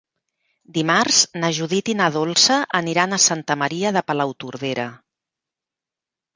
Dimarts 0.77 1.19
na 1.43 1.51
Judit 1.57 1.91
i 1.93 1.95
na 1.99 2.07
Dolça 2.17 2.59
aniran 2.81 3.13
a 3.13 3.21
Santa 3.29 3.61
Maria 3.67 3.95
de 4.01 4.05
Palautordera. 4.11 4.91